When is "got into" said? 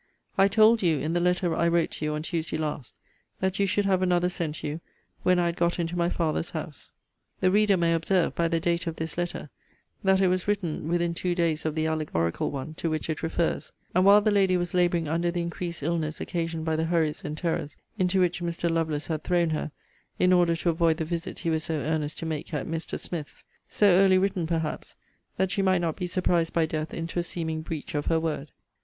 5.55-5.95